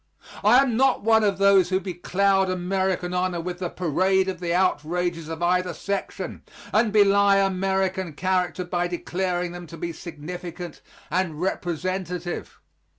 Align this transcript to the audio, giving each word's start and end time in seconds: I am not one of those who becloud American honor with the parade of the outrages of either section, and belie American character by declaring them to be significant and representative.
I 0.43 0.57
am 0.63 0.75
not 0.77 1.03
one 1.03 1.23
of 1.23 1.37
those 1.37 1.69
who 1.69 1.79
becloud 1.79 2.49
American 2.49 3.13
honor 3.13 3.39
with 3.39 3.59
the 3.59 3.69
parade 3.69 4.27
of 4.27 4.39
the 4.39 4.51
outrages 4.51 5.29
of 5.29 5.43
either 5.43 5.75
section, 5.75 6.41
and 6.73 6.91
belie 6.91 7.37
American 7.37 8.13
character 8.13 8.65
by 8.65 8.87
declaring 8.87 9.51
them 9.51 9.67
to 9.67 9.77
be 9.77 9.93
significant 9.93 10.81
and 11.11 11.39
representative. 11.39 12.59